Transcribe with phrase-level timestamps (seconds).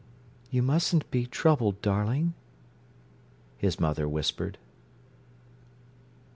[0.49, 2.33] "You mustn't be troubled, darling,"
[3.59, 4.57] his mother whispered.